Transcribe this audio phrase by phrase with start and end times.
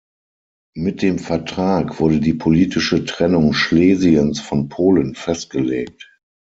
[0.73, 6.11] Mit dem Vertrag wurde die politische Trennung Schlesiens von Polen festgelegt.